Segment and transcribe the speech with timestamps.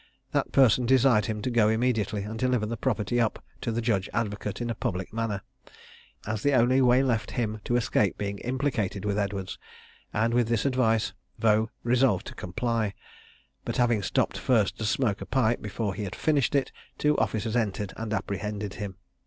[0.31, 4.09] That person desired him to go immediately and deliver the property up to the judge
[4.15, 5.43] advocate in a public manner,
[6.25, 9.59] as the only way left him to escape being implicated with Edwards,
[10.11, 12.95] and with this advice Vaux resolved to comply,
[13.63, 17.55] but having stopped first to smoke a pipe, before he had finished it, two officers
[17.55, 18.95] entered and apprehended him.